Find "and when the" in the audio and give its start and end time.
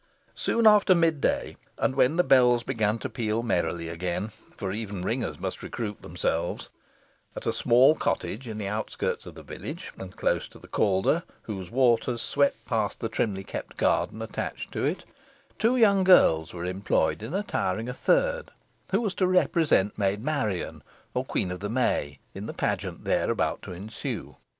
1.77-2.23